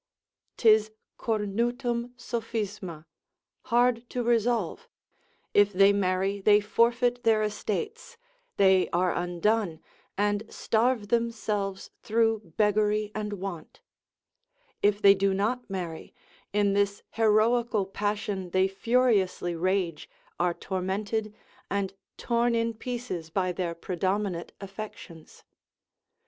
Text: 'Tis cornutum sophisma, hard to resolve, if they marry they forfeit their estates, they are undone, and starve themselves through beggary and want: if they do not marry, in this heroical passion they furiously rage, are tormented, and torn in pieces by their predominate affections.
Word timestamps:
'Tis 0.57 0.89
cornutum 1.19 2.09
sophisma, 2.17 3.05
hard 3.65 4.09
to 4.09 4.23
resolve, 4.23 4.89
if 5.53 5.71
they 5.71 5.93
marry 5.93 6.41
they 6.41 6.59
forfeit 6.59 7.21
their 7.23 7.43
estates, 7.43 8.17
they 8.57 8.89
are 8.89 9.13
undone, 9.13 9.79
and 10.17 10.41
starve 10.51 11.09
themselves 11.09 11.91
through 12.01 12.39
beggary 12.57 13.11
and 13.13 13.33
want: 13.33 13.79
if 14.81 14.99
they 15.03 15.13
do 15.13 15.35
not 15.35 15.69
marry, 15.69 16.15
in 16.51 16.73
this 16.73 17.03
heroical 17.11 17.85
passion 17.85 18.49
they 18.49 18.67
furiously 18.67 19.55
rage, 19.55 20.09
are 20.39 20.55
tormented, 20.55 21.31
and 21.69 21.93
torn 22.17 22.55
in 22.55 22.73
pieces 22.73 23.29
by 23.29 23.51
their 23.51 23.75
predominate 23.75 24.51
affections. 24.59 25.43